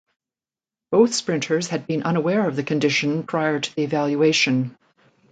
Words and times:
Both 0.89 1.13
sprinters 1.13 1.67
had 1.67 1.85
been 1.85 2.01
unaware 2.01 2.47
of 2.47 2.55
the 2.55 2.63
condition 2.63 3.21
prior 3.21 3.59
to 3.59 3.75
the 3.75 3.83
evaluation. 3.83 4.75